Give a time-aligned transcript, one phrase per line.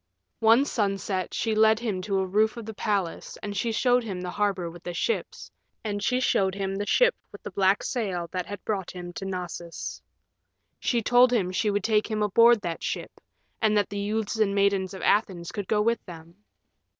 [0.39, 4.19] One sunset she led him to a roof of the palace and she showed him
[4.21, 5.51] the harbor with the ships,
[5.83, 9.25] and she showed him the ship with the black sail that had brought him to
[9.25, 10.01] Knossos.
[10.79, 13.21] She told him she would take him aboard that ship,
[13.61, 16.35] and that the youths and maidens of Athens could go with them.